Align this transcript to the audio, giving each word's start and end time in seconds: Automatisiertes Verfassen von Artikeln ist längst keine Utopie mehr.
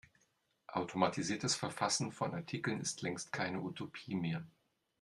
Automatisiertes 0.69 1.53
Verfassen 1.53 2.11
von 2.11 2.33
Artikeln 2.33 2.81
ist 2.81 3.03
längst 3.03 3.31
keine 3.31 3.59
Utopie 3.61 4.15
mehr. 4.15 4.43